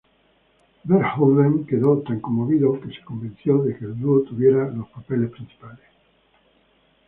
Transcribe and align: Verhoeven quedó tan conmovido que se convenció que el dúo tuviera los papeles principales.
Verhoeven 0.83 1.63
quedó 1.63 1.99
tan 2.01 2.19
conmovido 2.21 2.81
que 2.81 2.89
se 2.91 3.03
convenció 3.03 3.63
que 3.63 3.85
el 3.85 3.99
dúo 3.99 4.23
tuviera 4.23 4.67
los 4.71 4.87
papeles 4.89 5.29
principales. 5.29 5.85